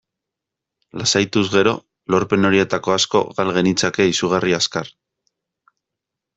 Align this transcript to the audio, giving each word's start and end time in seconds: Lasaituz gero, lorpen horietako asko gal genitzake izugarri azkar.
Lasaituz 1.01 1.43
gero, 1.55 1.73
lorpen 2.15 2.49
horietako 2.49 2.95
asko 2.95 3.23
gal 3.41 3.55
genitzake 3.61 4.11
izugarri 4.15 4.59
azkar. 4.63 4.93